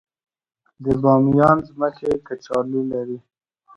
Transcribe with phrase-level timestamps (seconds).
[0.83, 3.17] د بامیان ځمکې کچالو لري